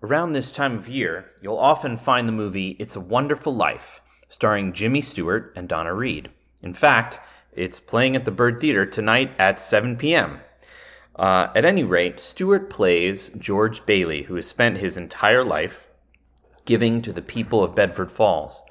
[0.00, 4.72] Around this time of year, you'll often find the movie It's a Wonderful Life, starring
[4.72, 6.30] Jimmy Stewart and Donna Reed.
[6.62, 7.18] In fact,
[7.50, 10.38] it's playing at the Byrd Theater tonight at 7 p.m.
[11.16, 15.90] Uh, at any rate, Stewart plays George Bailey, who has spent his entire life
[16.64, 18.62] giving to the people of Bedford Falls.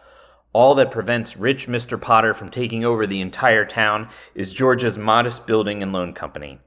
[0.53, 1.99] All that prevents rich Mr.
[1.99, 6.59] Potter from taking over the entire town is George's modest building and loan company.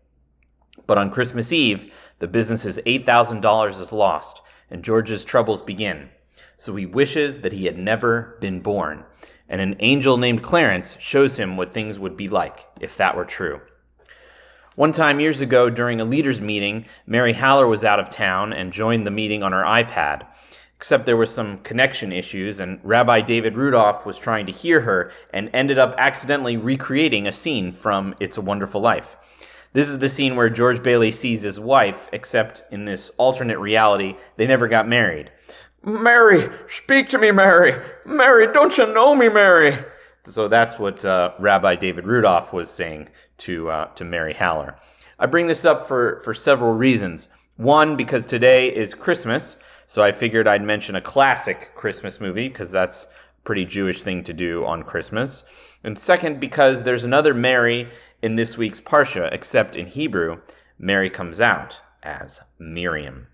[0.86, 6.08] But on Christmas Eve, the business's $8,000 is lost, and George's troubles begin.
[6.56, 9.04] So he wishes that he had never been born,
[9.48, 13.24] and an angel named Clarence shows him what things would be like if that were
[13.24, 13.60] true.
[14.76, 18.72] One time years ago during a leaders meeting, Mary Haller was out of town and
[18.72, 20.26] joined the meeting on her iPad.
[20.76, 25.12] Except there were some connection issues, and Rabbi David Rudolph was trying to hear her
[25.34, 29.18] and ended up accidentally recreating a scene from It's a Wonderful Life.
[29.72, 34.16] This is the scene where George Bailey sees his wife, except in this alternate reality,
[34.36, 35.30] they never got married.
[35.84, 37.80] Mary, speak to me, Mary.
[38.04, 39.76] Mary, don't you know me, Mary?
[40.26, 43.08] So that's what uh, Rabbi David Rudolph was saying
[43.38, 44.76] to uh, to Mary Haller.
[45.18, 47.28] I bring this up for for several reasons.
[47.56, 52.70] One, because today is Christmas, so I figured I'd mention a classic Christmas movie because
[52.70, 53.08] that's a
[53.44, 55.44] pretty Jewish thing to do on Christmas.
[55.82, 57.88] And second, because there's another Mary
[58.22, 60.40] in this week's Parsha, except in Hebrew,
[60.78, 63.26] Mary comes out as Miriam.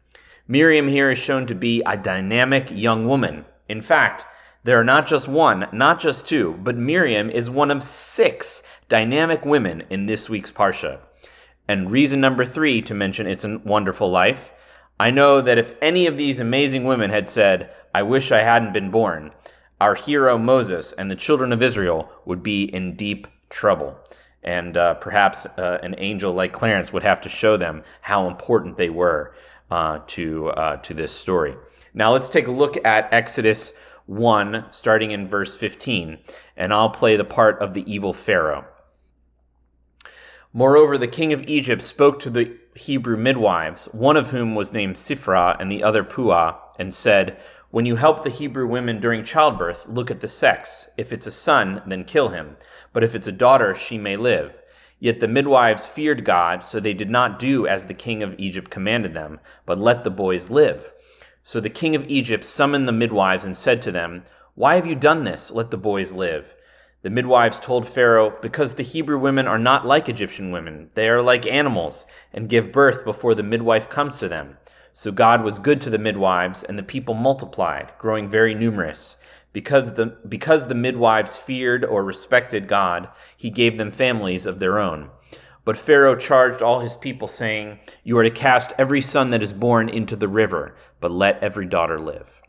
[0.48, 3.44] Miriam here is shown to be a dynamic young woman.
[3.68, 4.24] In fact,
[4.64, 9.44] there are not just one, not just two, but Miriam is one of six dynamic
[9.44, 11.00] women in this week's Parsha.
[11.68, 14.50] And reason number three to mention It's a Wonderful Life
[14.98, 18.72] I know that if any of these amazing women had said, I wish I hadn't
[18.72, 19.30] been born,
[19.78, 23.98] our hero Moses and the children of Israel would be in deep trouble.
[24.46, 28.76] And uh, perhaps uh, an angel like Clarence would have to show them how important
[28.76, 29.34] they were
[29.70, 31.56] uh, to, uh, to this story.
[31.92, 33.72] Now let's take a look at Exodus
[34.06, 36.18] 1, starting in verse 15,
[36.56, 38.66] and I'll play the part of the evil Pharaoh.
[40.52, 44.96] Moreover, the king of Egypt spoke to the Hebrew midwives, one of whom was named
[44.96, 47.38] Sifra and the other Puah, and said,
[47.70, 50.88] When you help the Hebrew women during childbirth, look at the sex.
[50.96, 52.56] If it's a son, then kill him.
[52.96, 54.62] But if it's a daughter, she may live.
[54.98, 58.70] Yet the midwives feared God, so they did not do as the king of Egypt
[58.70, 60.94] commanded them, but let the boys live.
[61.44, 64.24] So the king of Egypt summoned the midwives and said to them,
[64.54, 65.50] Why have you done this?
[65.50, 66.54] Let the boys live.
[67.02, 70.88] The midwives told Pharaoh, Because the Hebrew women are not like Egyptian women.
[70.94, 74.56] They are like animals, and give birth before the midwife comes to them.
[74.94, 79.16] So God was good to the midwives, and the people multiplied, growing very numerous.
[79.56, 83.08] Because the, because the midwives feared or respected God,
[83.38, 85.08] he gave them families of their own.
[85.64, 89.54] But Pharaoh charged all his people, saying, You are to cast every son that is
[89.54, 92.42] born into the river, but let every daughter live.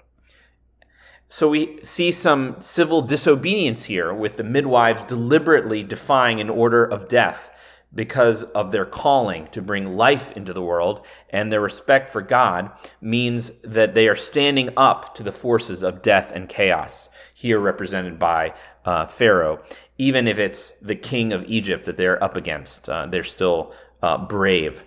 [1.29, 7.07] So we see some civil disobedience here with the midwives deliberately defying an order of
[7.07, 7.49] death
[7.93, 12.71] because of their calling to bring life into the world and their respect for God
[13.01, 18.19] means that they are standing up to the forces of death and chaos, here represented
[18.19, 18.53] by
[18.85, 19.59] uh, Pharaoh.
[19.97, 24.17] Even if it's the king of Egypt that they're up against, uh, they're still uh,
[24.17, 24.83] brave.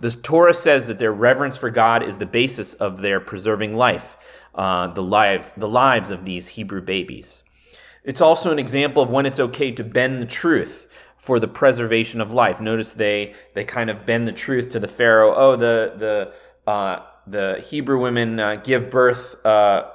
[0.00, 4.16] The Torah says that their reverence for God is the basis of their preserving life
[4.54, 7.42] uh, the lives the lives of these Hebrew babies.
[8.04, 10.88] It's also an example of when it's okay to bend the truth
[11.22, 12.60] for the preservation of life.
[12.60, 15.32] Notice they they kind of bend the truth to the Pharaoh.
[15.32, 19.88] Oh, the the uh, the Hebrew women uh, give birth uh,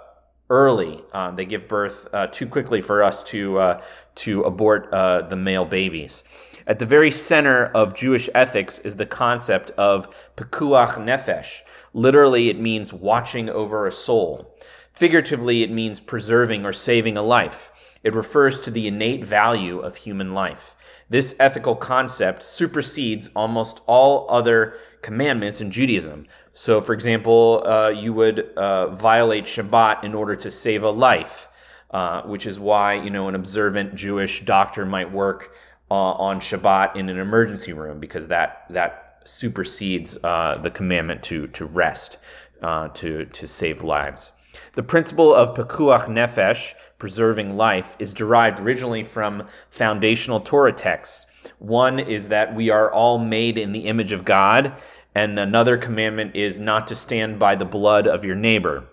[0.49, 1.03] early.
[1.11, 3.81] Um, they give birth uh, too quickly for us to uh,
[4.23, 6.23] to abort uh, the male babies.
[6.65, 11.61] At the very center of Jewish ethics is the concept of pekuach nefesh,
[11.93, 14.55] Literally, it means watching over a soul.
[14.93, 17.71] Figuratively, it means preserving or saving a life.
[18.03, 20.75] It refers to the innate value of human life.
[21.09, 26.25] This ethical concept supersedes almost all other commandments in Judaism.
[26.51, 31.47] So, for example, uh, you would uh, violate Shabbat in order to save a life,
[31.91, 35.53] uh, which is why you know an observant Jewish doctor might work
[35.89, 41.47] uh, on Shabbat in an emergency room because that that supersedes uh, the commandment to
[41.47, 42.17] to rest,
[42.61, 44.33] uh, to to save lives.
[44.73, 51.25] The principle of pekuach nefesh, preserving life, is derived originally from foundational Torah texts.
[51.59, 54.73] One is that we are all made in the image of God,
[55.15, 58.85] and another commandment is not to stand by the blood of your neighbor.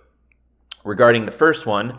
[0.84, 1.98] Regarding the first one,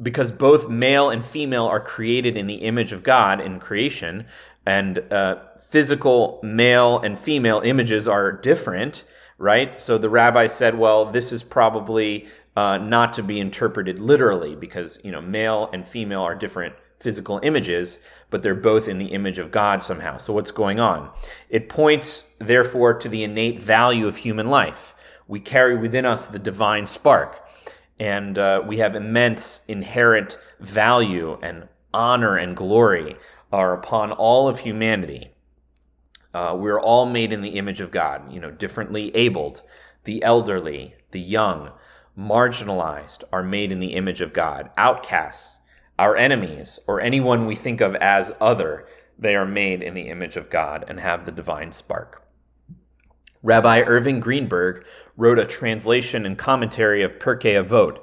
[0.00, 4.26] because both male and female are created in the image of God in creation,
[4.64, 5.36] and uh,
[5.68, 9.04] physical male and female images are different,
[9.38, 9.80] right?
[9.80, 14.98] So the rabbi said, well, this is probably uh, not to be interpreted literally because,
[15.02, 17.98] you know, male and female are different physical images,
[18.30, 20.16] but they're both in the image of God somehow.
[20.16, 21.10] So what's going on?
[21.48, 24.94] It points, therefore, to the innate value of human life.
[25.26, 27.38] We carry within us the divine spark,
[27.98, 33.16] and uh, we have immense inherent value and honor and glory
[33.52, 35.32] are upon all of humanity.
[36.32, 39.62] Uh, we're all made in the image of God, you know, differently abled.
[40.04, 41.70] The elderly, the young,
[42.18, 44.70] marginalized are made in the image of God.
[44.76, 45.58] Outcasts,
[45.98, 48.86] our enemies, or anyone we think of as other,
[49.18, 52.26] they are made in the image of God and have the divine spark.
[53.42, 54.86] Rabbi Irving Greenberg
[55.16, 57.98] wrote a translation and commentary of Pirkei Avot,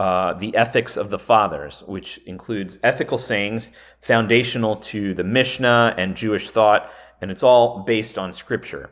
[0.00, 3.70] uh, the ethics of the fathers, which includes ethical sayings
[4.00, 6.90] foundational to the Mishnah and Jewish thought,
[7.20, 8.90] and it's all based on scripture.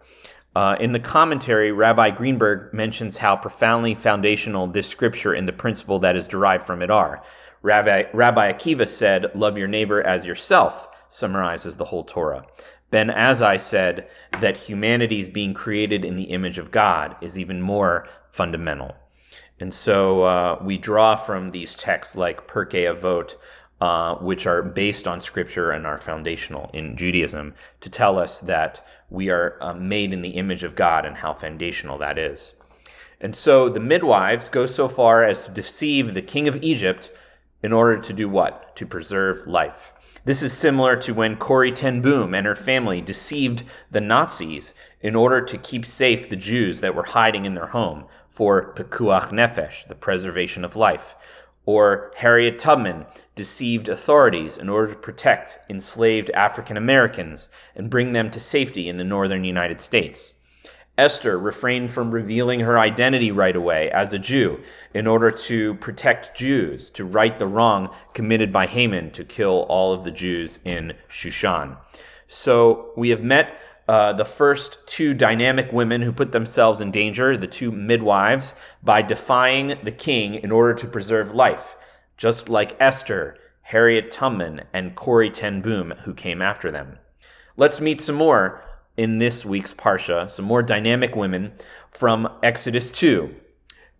[0.57, 5.99] Uh, in the commentary, Rabbi Greenberg mentions how profoundly foundational this scripture and the principle
[5.99, 7.23] that is derived from it are.
[7.61, 12.47] Rabbi, Rabbi Akiva said, Love your neighbor as yourself, summarizes the whole Torah.
[12.91, 14.09] Ben Azzai said
[14.41, 18.97] that humanity is being created in the image of God is even more fundamental.
[19.61, 23.37] And so uh, we draw from these texts like Pirkei Avot,
[23.81, 28.87] uh, which are based on scripture and are foundational in Judaism, to tell us that
[29.11, 32.55] we are uh, made in the image of God and how foundational that is.
[33.21, 37.11] And so the midwives go so far as to deceive the king of Egypt
[37.63, 38.77] in order to do what?
[38.77, 39.93] To preserve life.
[40.25, 45.15] This is similar to when Corrie ten Boom and her family deceived the Nazis in
[45.15, 49.87] order to keep safe the Jews that were hiding in their home for pekuach nefesh,
[49.87, 51.15] the preservation of life.
[51.67, 53.05] Or Harriet Tubman
[53.35, 58.97] deceived authorities in order to protect enslaved African Americans and bring them to safety in
[58.97, 60.33] the northern United States.
[60.99, 64.61] Esther refrained from revealing her identity right away as a Jew
[64.95, 69.93] in order to protect Jews, to right the wrong committed by Haman to kill all
[69.93, 71.77] of the Jews in Shushan.
[72.29, 77.37] So we have met uh, the first two dynamic women who put themselves in danger,
[77.37, 81.77] the two midwives, by defying the king in order to preserve life,
[82.17, 86.99] just like Esther, Harriet Tubman, and Corrie ten Boom, who came after them.
[87.57, 88.63] Let's meet some more
[88.97, 91.53] in this week's Parsha, some more dynamic women
[91.91, 93.35] from Exodus 2.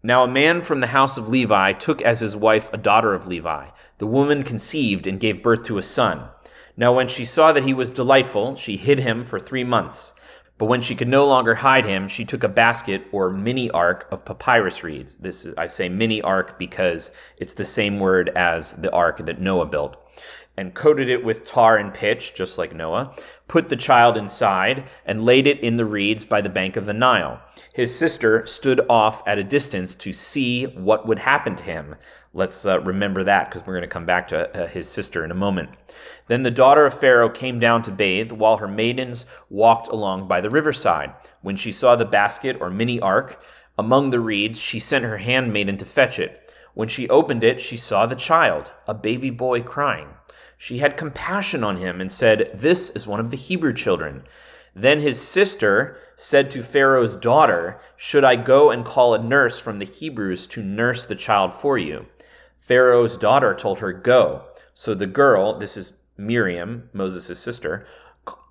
[0.03, 3.27] Now, a man from the house of Levi took as his wife a daughter of
[3.27, 3.69] Levi.
[3.99, 6.29] The woman conceived and gave birth to a son.
[6.77, 10.13] Now, when she saw that he was delightful, she hid him for three months.
[10.59, 14.09] But when she could no longer hide him, she took a basket or mini ark
[14.11, 15.17] of papyrus reeds.
[15.17, 19.41] This is, I say mini ark because it's the same word as the ark that
[19.41, 19.97] Noah built
[20.57, 23.15] and coated it with tar and pitch, just like Noah,
[23.47, 26.95] put the child inside, and laid it in the reeds by the bank of the
[26.95, 27.41] Nile.
[27.75, 31.97] His sister stood off at a distance to see what would happen to him.
[32.37, 35.31] Let's uh, remember that because we're going to come back to uh, his sister in
[35.31, 35.71] a moment.
[36.29, 40.41] Then the daughter of Pharaoh came down to bathe, while her maidens walked along by
[40.41, 41.15] the riverside.
[41.43, 43.43] When she saw the basket or mini ark
[43.77, 46.53] among the reeds, she sent her handmaiden to fetch it.
[46.75, 50.09] When she opened it, she saw the child, a baby boy, crying
[50.59, 54.25] she had compassion on him and said, This is one of the Hebrew children.
[54.75, 59.79] Then his sister said to Pharaoh's daughter, Should I go and call a nurse from
[59.79, 62.07] the Hebrews to nurse the child for you?
[62.67, 64.43] Pharaoh's daughter told her, Go.
[64.75, 67.87] So the girl, this is Miriam, Moses' sister,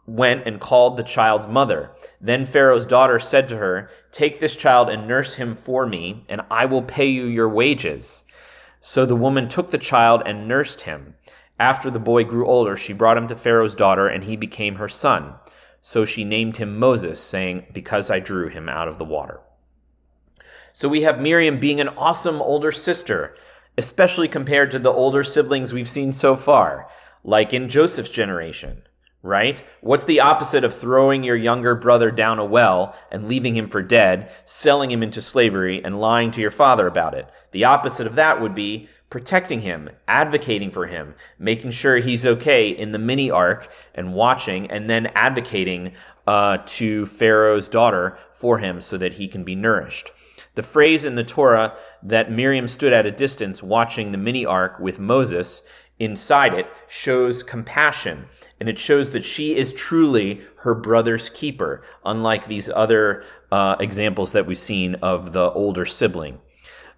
[0.07, 1.91] went and called the child's mother.
[2.21, 6.39] Then Pharaoh's daughter said to her, Take this child and nurse him for me, and
[6.49, 8.23] I will pay you your wages.
[8.79, 11.15] So the woman took the child and nursed him.
[11.59, 14.89] After the boy grew older, she brought him to Pharaoh's daughter, and he became her
[14.89, 15.33] son.
[15.81, 19.41] So she named him Moses, saying, Because I drew him out of the water.
[20.71, 23.35] So we have Miriam being an awesome older sister,
[23.77, 26.89] especially compared to the older siblings we've seen so far,
[27.23, 28.83] like in Joseph's generation,
[29.21, 29.63] right?
[29.81, 33.81] What's the opposite of throwing your younger brother down a well and leaving him for
[33.81, 37.29] dead, selling him into slavery, and lying to your father about it?
[37.51, 42.69] The opposite of that would be protecting him, advocating for him, making sure he's okay
[42.69, 45.93] in the mini ark and watching, and then advocating
[46.27, 50.11] uh, to Pharaoh's daughter for him so that he can be nourished.
[50.55, 54.79] The phrase in the Torah that Miriam stood at a distance watching the mini ark
[54.79, 55.61] with Moses
[55.99, 58.25] inside it shows compassion
[58.59, 64.31] and it shows that she is truly her brother's keeper, unlike these other uh, examples
[64.31, 66.39] that we've seen of the older sibling.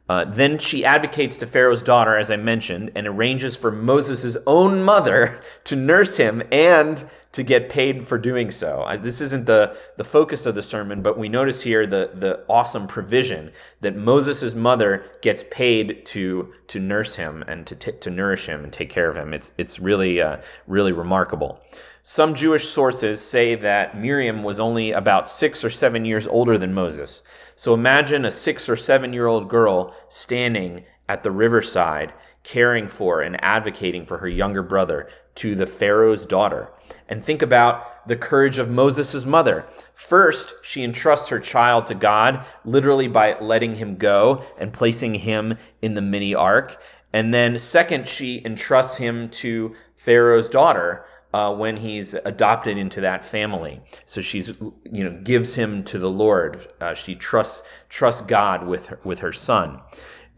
[0.09, 4.81] Uh, then she advocates to Pharaoh's daughter, as I mentioned, and arranges for Moses' own
[4.81, 8.83] mother to nurse him and to get paid for doing so.
[8.83, 12.43] I, this isn't the, the focus of the sermon, but we notice here the, the
[12.47, 18.09] awesome provision that Moses' mother gets paid to, to nurse him and to, t- to
[18.09, 19.33] nourish him and take care of him.
[19.33, 21.61] It's, it's really, uh, really remarkable.
[22.01, 26.73] Some Jewish sources say that Miriam was only about six or seven years older than
[26.73, 27.21] Moses.
[27.55, 32.13] So imagine a six or seven year old girl standing at the riverside
[32.47, 36.71] caring for and advocating for her younger brother to the Pharaoh's daughter.
[37.09, 39.65] And think about the courage of Moses' mother.
[39.93, 45.57] First, she entrusts her child to God, literally by letting him go and placing him
[45.81, 46.81] in the mini ark.
[47.11, 51.05] And then, second, she entrusts him to Pharaoh's daughter.
[51.33, 54.47] Uh, when he's adopted into that family, so she's
[54.89, 56.65] you know gives him to the Lord.
[56.79, 59.81] Uh, she trusts trusts God with her, with her son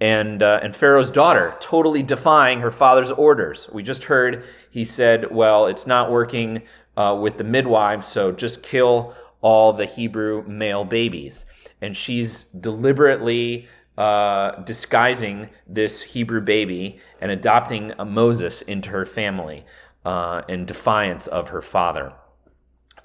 [0.02, 3.70] and, uh, and Pharaoh's daughter, totally defying her father's orders.
[3.72, 6.62] We just heard he said, Well, it's not working
[6.96, 11.46] uh, with the midwives, so just kill all the Hebrew male babies.
[11.82, 19.66] And she's deliberately uh, disguising this Hebrew baby and adopting a Moses into her family
[20.06, 22.14] uh, in defiance of her father.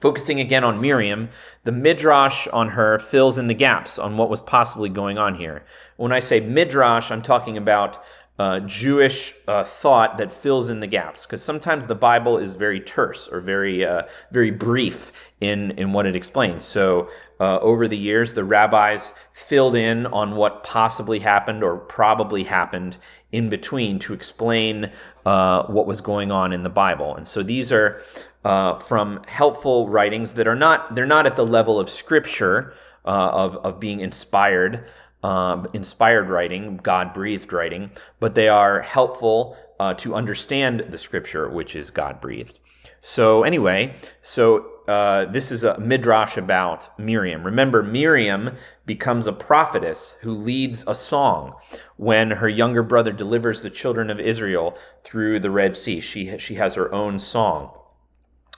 [0.05, 1.31] Focusing again on Miriam,
[1.63, 5.65] the midrash on her fills in the gaps on what was possibly going on here.
[5.97, 8.05] When I say midrash, I'm talking about
[8.39, 12.81] uh, Jewish uh, thought that fills in the gaps, because sometimes the Bible is very
[12.81, 16.67] terse or very uh, very brief in in what it explains.
[16.67, 17.09] So
[17.41, 22.99] uh, over the years, the rabbis filled in on what possibly happened or probably happened
[23.33, 24.91] in between to explain
[25.25, 27.17] uh, what was going on in the Bible.
[27.17, 28.03] And so these are
[28.45, 32.75] uh, from helpful writings that are not they're not at the level of scripture
[33.05, 34.85] uh, of of being inspired
[35.23, 41.49] um, inspired writing God breathed writing but they are helpful uh, to understand the scripture
[41.49, 42.59] which is God breathed
[43.01, 47.45] so anyway so uh, this is a midrash about Miriam.
[47.45, 51.55] Remember, Miriam becomes a prophetess who leads a song
[51.97, 56.01] when her younger brother delivers the children of Israel through the Red Sea.
[56.01, 57.71] She, she has her own song.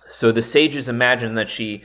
[0.08, 1.82] So the sages imagine that she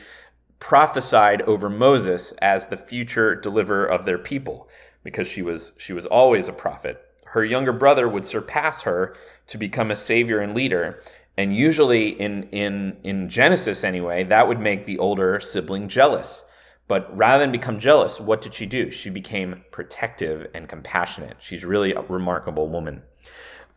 [0.60, 4.70] prophesied over Moses as the future deliverer of their people
[5.04, 7.04] because she was she was always a prophet.
[7.26, 9.16] Her younger brother would surpass her
[9.48, 11.02] to become a savior and leader,
[11.38, 16.46] and usually in in in Genesis anyway, that would make the older sibling jealous.
[16.88, 18.92] But rather than become jealous, what did she do?
[18.92, 21.38] She became protective and compassionate.
[21.40, 23.04] She's really a remarkable woman.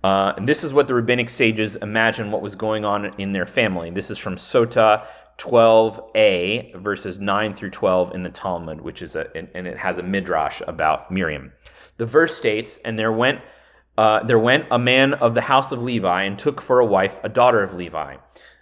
[0.04, 3.46] Uh, and this is what the rabbinic sages imagine what was going on in their
[3.46, 3.88] family.
[3.88, 5.06] This is from Sota
[5.38, 10.02] 12a, verses 9 through 12 in the Talmud, which is a, and it has a
[10.02, 11.52] midrash about Miriam.
[11.96, 13.40] The verse states, And there went,
[13.96, 17.18] uh, there went a man of the house of Levi and took for a wife
[17.25, 18.16] a daughter of Levi.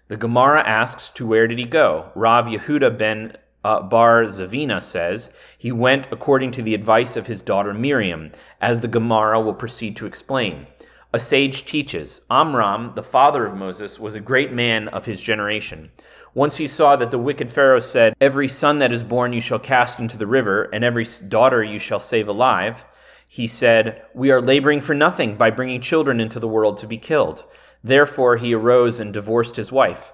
[0.06, 2.12] The Gemara asks, To where did he go?
[2.14, 7.42] Rav Yehuda ben uh, Bar Zavina says, He went according to the advice of his
[7.42, 10.66] daughter Miriam, as the Gemara will proceed to explain.
[11.14, 15.90] A sage teaches Amram, the father of Moses, was a great man of his generation.
[16.32, 19.58] Once he saw that the wicked Pharaoh said, Every son that is born you shall
[19.58, 22.86] cast into the river, and every daughter you shall save alive,
[23.28, 26.96] he said, We are laboring for nothing by bringing children into the world to be
[26.96, 27.44] killed.
[27.84, 30.12] Therefore he arose and divorced his wife.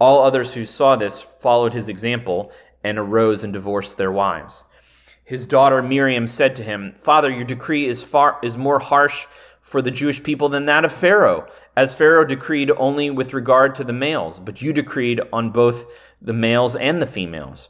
[0.00, 2.50] All others who saw this followed his example
[2.82, 4.64] and arose and divorced their wives.
[5.28, 9.26] His daughter Miriam said to him, Father, your decree is far is more harsh
[9.68, 11.46] for the Jewish people than that of Pharaoh,
[11.76, 15.84] as Pharaoh decreed only with regard to the males, but you decreed on both
[16.22, 17.68] the males and the females.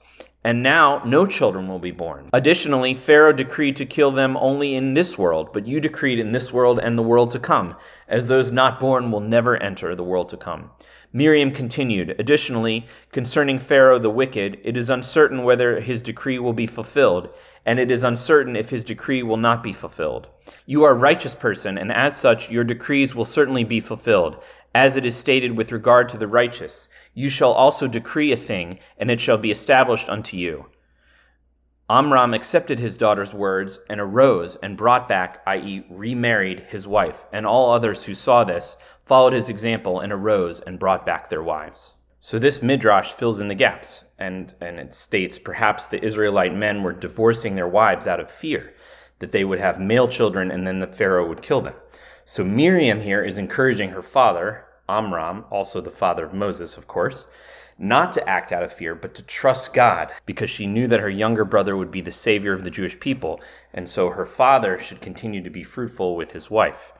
[0.48, 2.30] And now no children will be born.
[2.32, 6.50] Additionally, Pharaoh decreed to kill them only in this world, but you decreed in this
[6.50, 7.76] world and the world to come,
[8.08, 10.70] as those not born will never enter the world to come.
[11.12, 16.66] Miriam continued, Additionally, concerning Pharaoh the wicked, it is uncertain whether his decree will be
[16.66, 17.28] fulfilled,
[17.66, 20.28] and it is uncertain if his decree will not be fulfilled.
[20.64, 24.42] You are a righteous person, and as such, your decrees will certainly be fulfilled,
[24.74, 26.88] as it is stated with regard to the righteous.
[27.18, 30.66] You shall also decree a thing, and it shall be established unto you.
[31.90, 37.44] Amram accepted his daughter's words and arose and brought back, i.e., remarried his wife, and
[37.44, 41.94] all others who saw this followed his example and arose and brought back their wives.
[42.20, 46.84] So this midrash fills in the gaps, and, and it states perhaps the Israelite men
[46.84, 48.74] were divorcing their wives out of fear
[49.18, 51.74] that they would have male children and then the Pharaoh would kill them.
[52.24, 57.26] So Miriam here is encouraging her father, Amram, also the father of Moses, of course,
[57.78, 61.08] not to act out of fear, but to trust God, because she knew that her
[61.08, 63.40] younger brother would be the savior of the Jewish people,
[63.72, 66.92] and so her father should continue to be fruitful with his wife.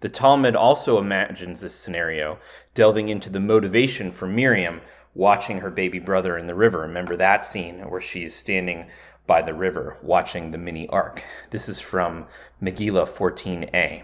[0.00, 2.38] The Talmud also imagines this scenario,
[2.74, 4.80] delving into the motivation for Miriam
[5.14, 6.80] watching her baby brother in the river.
[6.80, 8.86] Remember that scene where she's standing
[9.26, 11.22] by the river watching the mini ark.
[11.50, 12.26] This is from
[12.62, 14.02] Megillah 14a.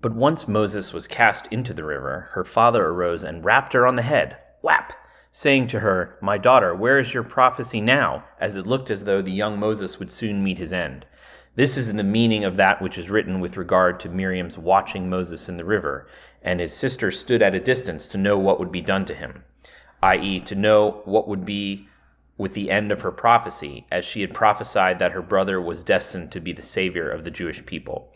[0.00, 3.96] But once Moses was cast into the river, her father arose and rapped her on
[3.96, 4.36] the head.
[4.62, 4.92] Whap!
[5.30, 8.24] saying to her, My daughter, where is your prophecy now?
[8.40, 11.04] As it looked as though the young Moses would soon meet his end.
[11.56, 15.08] This is in the meaning of that which is written with regard to Miriam's watching
[15.08, 16.06] Moses in the river,
[16.42, 19.44] and his sister stood at a distance to know what would be done to him,
[20.02, 21.88] i.e., to know what would be
[22.38, 26.30] with the end of her prophecy, as she had prophesied that her brother was destined
[26.32, 28.12] to be the savior of the Jewish people.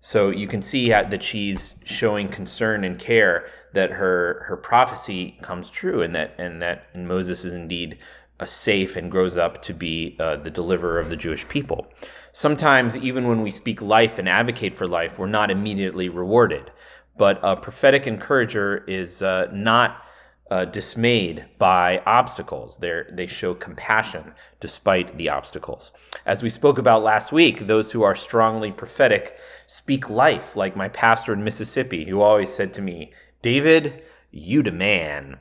[0.00, 5.70] So you can see that she's showing concern and care that her her prophecy comes
[5.70, 7.98] true, and that and that and Moses is indeed
[8.38, 11.86] a safe and grows up to be uh, the deliverer of the Jewish people.
[12.32, 16.70] Sometimes, even when we speak life and advocate for life, we're not immediately rewarded.
[17.16, 20.02] But a prophetic encourager is uh, not
[20.50, 22.76] uh, dismayed by obstacles.
[22.78, 25.90] they they show compassion despite the obstacles.
[26.24, 29.36] As we spoke about last week, those who are strongly prophetic
[29.66, 33.12] speak life, like my pastor in Mississippi, who always said to me,
[33.42, 35.38] David, you the man.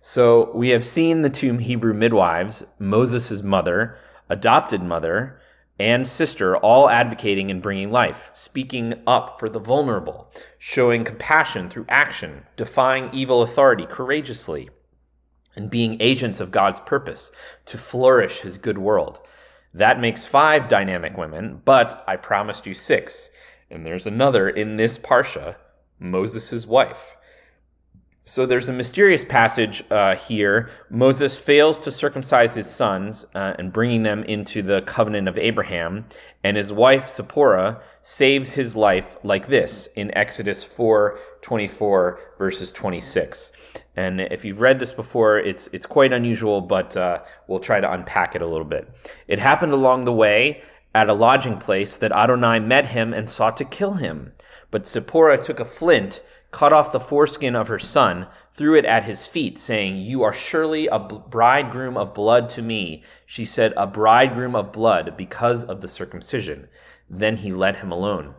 [0.00, 3.98] So we have seen the two Hebrew midwives, Moses' mother,
[4.30, 5.39] adopted mother,
[5.80, 11.86] and sister all advocating and bringing life, speaking up for the vulnerable, showing compassion through
[11.88, 14.68] action, defying evil authority courageously,
[15.56, 17.32] and being agents of God's purpose
[17.64, 19.20] to flourish his good world.
[19.72, 23.30] That makes five dynamic women, but I promised you six.
[23.70, 25.56] And there's another in this Parsha,
[25.98, 27.16] Moses' wife.
[28.30, 30.70] So there's a mysterious passage uh, here.
[30.88, 36.04] Moses fails to circumcise his sons uh, and bringing them into the covenant of Abraham,
[36.44, 43.50] and his wife Zipporah saves his life like this in Exodus 4 24 verses 26.
[43.96, 47.92] And if you've read this before, it's it's quite unusual, but uh, we'll try to
[47.92, 48.88] unpack it a little bit.
[49.26, 50.62] It happened along the way
[50.94, 54.34] at a lodging place that Adonai met him and sought to kill him.
[54.70, 59.04] But Zipporah took a flint cut off the foreskin of her son, threw it at
[59.04, 63.02] his feet, saying, You are surely a bridegroom of blood to me.
[63.26, 66.68] She said, A bridegroom of blood because of the circumcision.
[67.08, 68.34] Then he let him alone.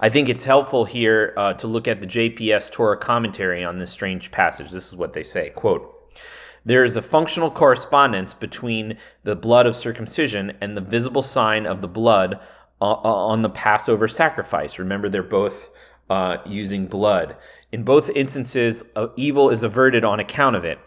[0.00, 3.90] I think it's helpful here uh, to look at the JPS Torah commentary on this
[3.90, 4.70] strange passage.
[4.70, 6.12] This is what they say quote,
[6.64, 11.80] There is a functional correspondence between the blood of circumcision and the visible sign of
[11.80, 12.38] the blood
[12.80, 14.78] uh, uh on the Passover sacrifice.
[14.78, 15.70] Remember, they're both
[16.10, 17.36] uh, using blood.
[17.72, 20.78] In both instances, uh, evil is averted on account of it.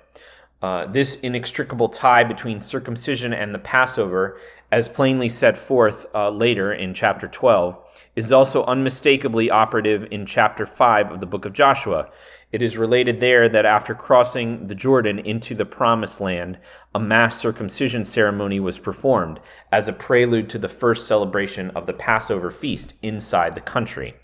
[0.61, 4.39] Uh, this inextricable tie between circumcision and the Passover,
[4.71, 7.79] as plainly set forth uh, later in chapter 12,
[8.15, 12.09] is also unmistakably operative in chapter 5 of the book of Joshua.
[12.51, 16.59] It is related there that after crossing the Jordan into the promised land,
[16.93, 19.39] a mass circumcision ceremony was performed
[19.71, 24.15] as a prelude to the first celebration of the Passover feast inside the country.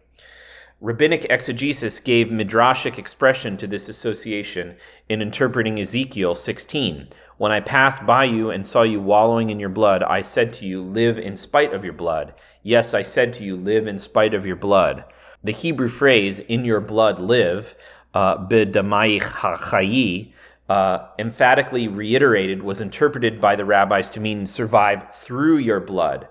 [0.80, 4.76] Rabbinic exegesis gave midrashic expression to this association
[5.10, 7.08] in interpreting Ezekiel 16.
[7.38, 10.68] When I passed by you and saw you wallowing in your blood, I said to
[10.68, 12.36] you, Live in spite of your blood.
[12.62, 15.04] Yes, I said to you, Live in spite of your blood.
[15.44, 17.76] The Hebrew phrase, in your blood live,
[18.14, 20.34] uh, b'damayich hachayi,
[20.70, 26.28] uh, emphatically reiterated, was interpreted by the rabbis to mean survive through your blood.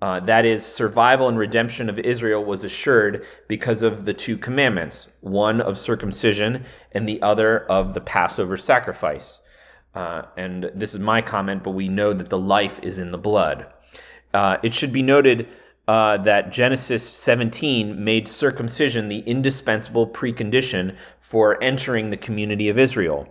[0.00, 5.08] Uh, that is, survival and redemption of Israel was assured because of the two commandments
[5.20, 9.40] one of circumcision and the other of the Passover sacrifice.
[9.94, 13.18] Uh, and this is my comment, but we know that the life is in the
[13.18, 13.66] blood.
[14.32, 15.48] Uh, it should be noted
[15.88, 23.26] uh, that Genesis 17 made circumcision the indispensable precondition for entering the community of Israel.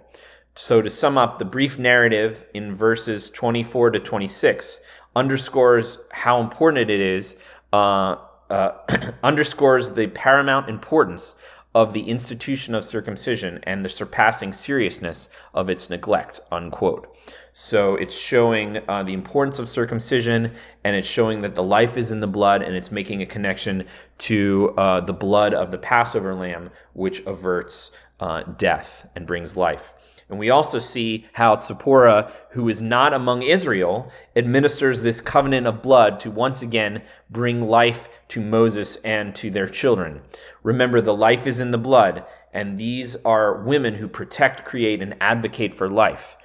[0.56, 4.82] So, to sum up the brief narrative in verses 24 to 26,
[5.18, 7.38] underscores how important it is,
[7.74, 8.18] uh,
[8.52, 8.72] uh,
[9.24, 11.36] underscores the paramount importance
[11.74, 17.16] of the institution of circumcision and the surpassing seriousness of its neglect, unquote.
[17.52, 20.54] So it's showing uh, the importance of circumcision
[20.84, 23.86] and it's showing that the life is in the blood and it's making a connection
[24.20, 29.94] to uh, the blood of the Passover lamb, which averts uh, death and brings life.
[30.30, 35.82] And we also see how Zipporah, who is not among Israel, administers this covenant of
[35.82, 40.22] blood to once again bring life to Moses and to their children.
[40.64, 45.16] Remember, the life is in the blood, and these are women who protect, create, and
[45.22, 46.36] advocate for life.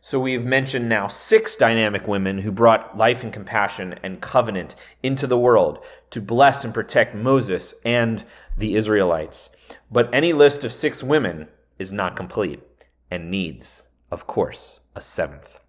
[0.00, 5.26] So we've mentioned now six dynamic women who brought life and compassion and covenant into
[5.26, 8.24] the world to bless and protect Moses and
[8.56, 9.50] the Israelites.
[9.90, 12.60] But any list of six women is not complete.
[13.10, 15.60] And needs, of course, a seventh.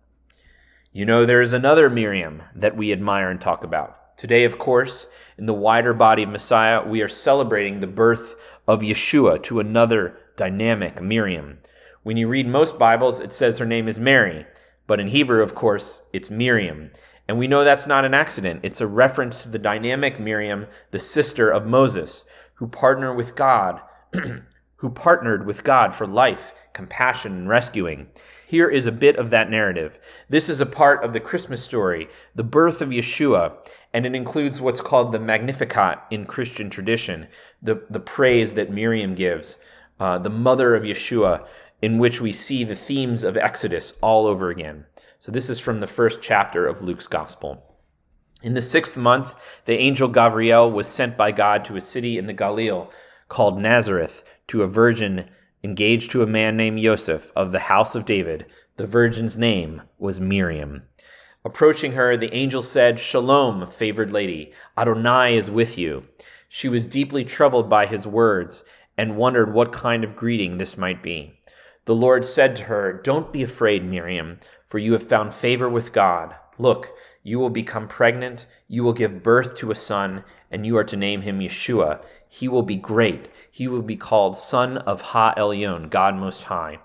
[0.92, 4.18] You know, there is another Miriam that we admire and talk about.
[4.18, 8.36] Today, of course, in the wider body of Messiah, we are celebrating the birth
[8.68, 11.60] of Yeshua to another dynamic Miriam.
[12.04, 14.46] When you read most Bibles, it says her name is Mary,
[14.88, 16.92] but in Hebrew, of course, it's Miriam.
[17.28, 18.62] And we know that's not an accident.
[18.64, 22.24] It's a reference to the dynamic Miriam, the sister of Moses,
[22.56, 23.82] who partnered with God,
[24.80, 28.08] who partnered with God for life, compassion, and rescuing.
[28.48, 30.00] Here is a bit of that narrative.
[30.30, 33.58] This is a part of the Christmas story, the birth of Yeshua,
[33.94, 37.28] and it includes what's called the Magnificat in Christian tradition,
[37.62, 39.58] the, the praise that Miriam gives,
[40.00, 41.46] uh, the mother of Yeshua,
[41.82, 44.86] in which we see the themes of Exodus all over again.
[45.18, 47.64] So this is from the first chapter of Luke's Gospel.
[48.42, 52.26] In the sixth month, the angel Gabriel was sent by God to a city in
[52.26, 52.88] the Galilee
[53.28, 55.30] called Nazareth to a virgin
[55.64, 58.46] engaged to a man named Joseph of the house of David.
[58.78, 60.84] The virgin's name was Miriam.
[61.46, 64.52] Approaching her, the angel said, Shalom, favored lady.
[64.78, 66.06] Adonai is with you.
[66.48, 68.64] She was deeply troubled by his words
[68.98, 71.40] and wondered what kind of greeting this might be.
[71.86, 75.94] The Lord said to her, Don't be afraid, Miriam, for you have found favor with
[75.94, 76.36] God.
[76.58, 76.92] Look,
[77.24, 80.98] you will become pregnant, you will give birth to a son, and you are to
[80.98, 82.04] name him Yeshua.
[82.32, 83.28] He will be great.
[83.52, 86.80] He will be called Son of Ha Elyon, God Most High.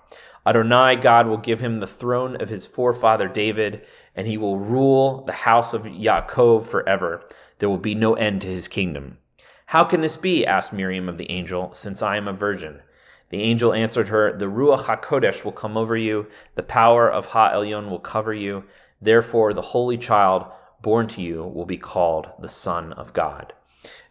[0.45, 5.23] Adonai, God, will give him the throne of his forefather David, and he will rule
[5.25, 7.23] the house of Yaakov forever.
[7.59, 9.19] There will be no end to his kingdom.
[9.67, 10.45] How can this be?
[10.45, 12.81] asked Miriam of the angel, since I am a virgin.
[13.29, 17.51] The angel answered her, The Ruach HaKodesh will come over you, the power of Ha
[17.53, 18.63] Elyon will cover you.
[19.01, 20.45] Therefore, the holy child
[20.81, 23.53] born to you will be called the Son of God.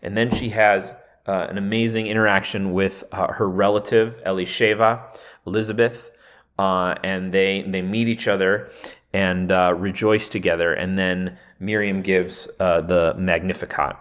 [0.03, 0.95] And then she has
[1.27, 5.03] uh, an amazing interaction with uh, her relative, Elisheva,
[5.47, 6.11] Elizabeth,
[6.59, 8.71] uh, and they, they meet each other
[9.13, 10.75] and uh, rejoice together.
[10.75, 13.97] And then Miriam gives uh, the Magnificat.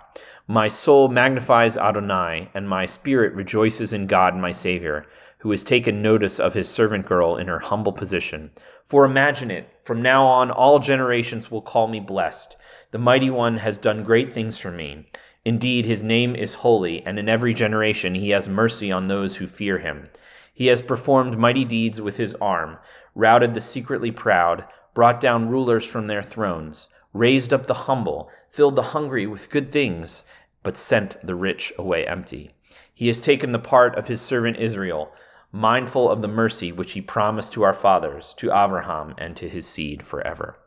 [0.47, 5.05] My soul magnifies Adonai, and my spirit rejoices in God my Savior,
[5.37, 8.51] who has taken notice of his servant girl in her humble position.
[8.85, 12.57] For imagine it, from now on all generations will call me blessed.
[12.91, 15.07] The Mighty One has done great things for me.
[15.45, 19.47] Indeed, his name is holy, and in every generation he has mercy on those who
[19.47, 20.09] fear him.
[20.53, 22.77] He has performed mighty deeds with his arm,
[23.15, 28.75] routed the secretly proud, brought down rulers from their thrones raised up the humble, filled
[28.75, 30.23] the hungry with good things,
[30.63, 32.51] but sent the rich away empty.
[32.93, 35.13] He has taken the part of his servant Israel,
[35.51, 39.67] mindful of the mercy which he promised to our fathers, to Abraham, and to his
[39.67, 40.57] seed forever.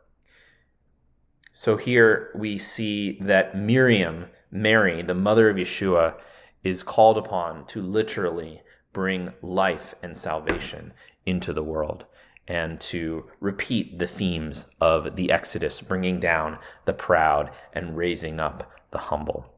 [1.51, 6.15] So here we see that Miriam, Mary, the mother of Yeshua,
[6.63, 8.61] is called upon to literally
[8.93, 10.93] bring life and salvation
[11.25, 12.05] into the world
[12.47, 18.71] and to repeat the themes of the Exodus, bringing down the proud and raising up
[18.91, 19.53] the humble.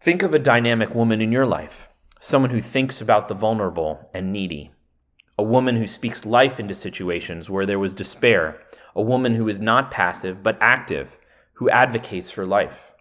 [0.00, 1.88] Think of a dynamic woman in your life,
[2.20, 4.70] someone who thinks about the vulnerable and needy,
[5.38, 8.60] a woman who speaks life into situations where there was despair,
[8.94, 11.16] a woman who is not passive but active,
[11.54, 12.92] who advocates for life.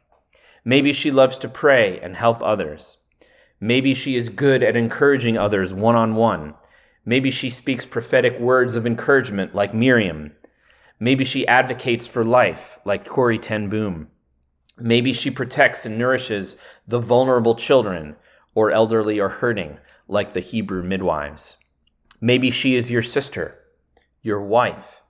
[0.68, 2.98] Maybe she loves to pray and help others.
[3.60, 6.56] Maybe she is good at encouraging others one on one
[7.08, 10.34] Maybe she speaks prophetic words of encouragement like Miriam.
[11.00, 14.10] Maybe she advocates for life like Corrie ten Boom.
[14.78, 18.18] Maybe she protects and nourishes the vulnerable children
[18.54, 19.78] or elderly or hurting
[20.10, 21.56] like the Hebrew midwives.
[22.20, 23.58] Maybe she is your sister,
[24.22, 25.02] your wife,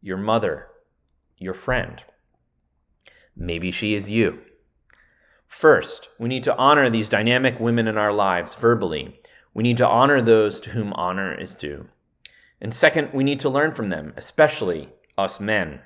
[0.00, 0.68] your mother,
[1.36, 2.02] your friend.
[3.36, 4.40] Maybe she is you.
[5.54, 9.20] First, we need to honor these dynamic women in our lives verbally
[9.54, 11.88] we need to honor those to whom honor is due.
[12.60, 15.80] And second, we need to learn from them, especially us men.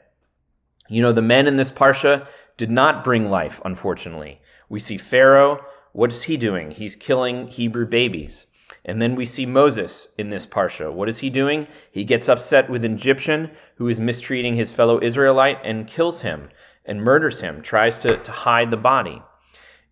[0.89, 2.27] You know, the men in this Parsha
[2.57, 4.41] did not bring life, unfortunately.
[4.71, 5.65] We see Pharaoh.
[5.93, 6.71] What is he doing?
[6.71, 8.47] He's killing Hebrew babies.
[8.85, 10.91] And then we see Moses in this Parsha.
[10.93, 11.67] What is he doing?
[11.93, 16.49] He gets upset with an Egyptian who is mistreating his fellow Israelite and kills him
[16.87, 19.23] and murders him, tries to, to hide the body.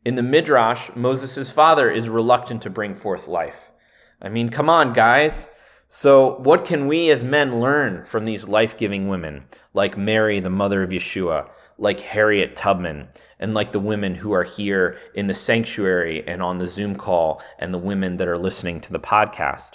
[0.07, 3.73] In the Midrash, Moses' father is reluctant to bring forth life.
[4.23, 5.49] I mean, come on, guys.
[5.89, 10.49] So, what can we as men learn from these life giving women, like Mary, the
[10.49, 13.09] mother of Yeshua, like Harriet Tubman,
[13.41, 17.43] and like the women who are here in the sanctuary and on the Zoom call,
[17.59, 19.73] and the women that are listening to the podcast?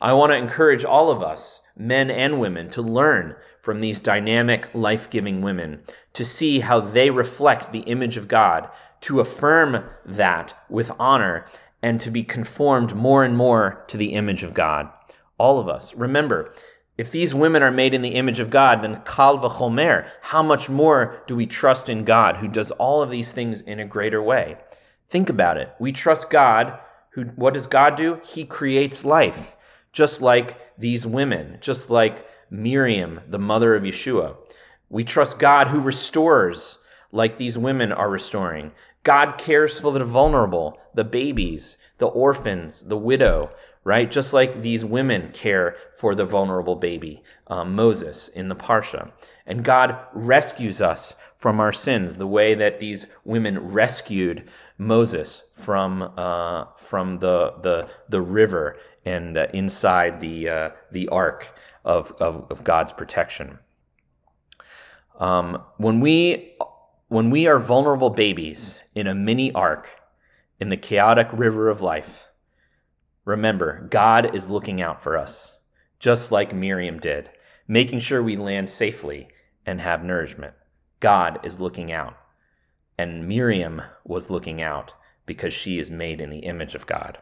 [0.00, 4.68] I want to encourage all of us, men and women, to learn from these dynamic,
[4.74, 5.82] life giving women,
[6.14, 8.68] to see how they reflect the image of God,
[9.02, 11.46] to affirm that with honor,
[11.82, 14.90] and to be conformed more and more to the image of God.
[15.38, 15.94] all of us.
[15.94, 16.52] Remember,
[16.98, 20.68] if these women are made in the image of God, then kal v'chomer, how much
[20.68, 24.20] more do we trust in God who does all of these things in a greater
[24.20, 24.56] way?
[25.08, 25.72] Think about it.
[25.78, 26.78] We trust God
[27.12, 28.20] who, what does God do?
[28.24, 29.56] He creates life,
[29.92, 34.36] just like these women, just like Miriam, the mother of Yeshua.
[34.88, 36.78] We trust God who restores,
[37.10, 38.72] like these women are restoring.
[39.08, 43.50] God cares for the vulnerable, the babies, the orphans, the widow,
[43.82, 44.10] right?
[44.10, 49.10] Just like these women care for the vulnerable baby, um, Moses in the Parsha.
[49.46, 56.12] And God rescues us from our sins the way that these women rescued Moses from,
[56.18, 62.46] uh, from the, the, the river and uh, inside the, uh, the ark of, of,
[62.50, 63.58] of God's protection.
[65.18, 66.58] Um, when we
[67.08, 69.88] when we are vulnerable babies in a mini ark
[70.60, 72.26] in the chaotic river of life,
[73.24, 75.58] remember, God is looking out for us,
[75.98, 77.30] just like Miriam did,
[77.66, 79.28] making sure we land safely
[79.64, 80.52] and have nourishment.
[81.00, 82.14] God is looking out.
[82.98, 84.92] And Miriam was looking out
[85.24, 87.16] because she is made in the image of God.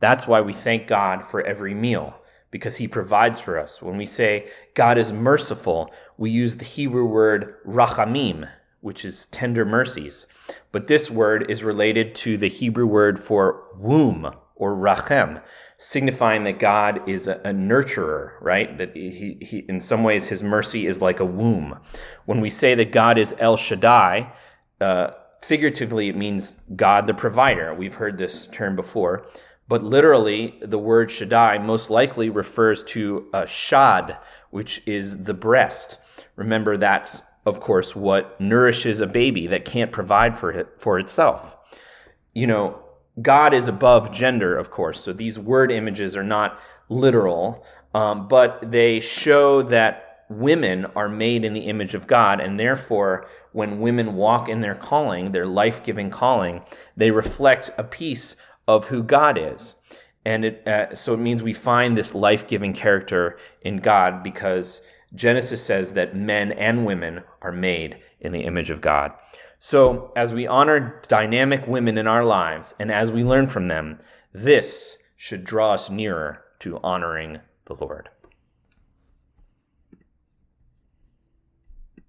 [0.00, 2.16] That's why we thank God for every meal,
[2.50, 3.80] because he provides for us.
[3.80, 8.48] When we say God is merciful, we use the Hebrew word rachamim,
[8.82, 10.26] which is tender mercies.
[10.70, 15.40] But this word is related to the Hebrew word for womb or rachem,
[15.78, 18.76] signifying that God is a, a nurturer, right?
[18.76, 21.78] That he, he, in some ways, his mercy is like a womb.
[22.26, 24.32] When we say that God is El Shaddai,
[24.80, 25.10] uh,
[25.42, 27.72] figuratively, it means God the provider.
[27.74, 29.26] We've heard this term before.
[29.68, 34.18] But literally, the word Shaddai most likely refers to a shad,
[34.50, 35.98] which is the breast.
[36.36, 41.56] Remember, that's of course, what nourishes a baby that can't provide for it for itself.
[42.32, 42.82] You know,
[43.20, 48.70] God is above gender, of course, so these word images are not literal, um, but
[48.70, 54.14] they show that women are made in the image of God, and therefore, when women
[54.14, 56.62] walk in their calling, their life giving calling,
[56.96, 59.76] they reflect a piece of who God is.
[60.24, 64.82] And it, uh, so it means we find this life giving character in God because
[65.14, 69.12] Genesis says that men and women are made in the image of God.
[69.58, 74.00] So, as we honor dynamic women in our lives and as we learn from them,
[74.32, 78.08] this should draw us nearer to honoring the Lord.